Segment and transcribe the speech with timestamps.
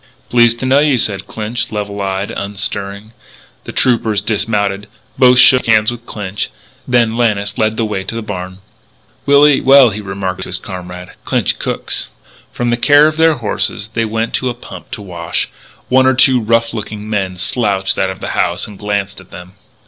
[0.31, 3.11] "Pleased to know you," said Clinch, level eyed, unstirring.
[3.65, 4.87] The troopers dismounted.
[5.19, 6.49] Both shook hands with Clinch.
[6.87, 8.61] Then Lannis led the way to the barn.
[9.27, 11.11] "We'll eat well," he remarked to his comrade.
[11.23, 12.09] "Clinch cooks."
[12.51, 15.49] From the care of their horses they went to a pump to wash.
[15.87, 19.53] One or two rough looking men slouched out of the house and glanced at them.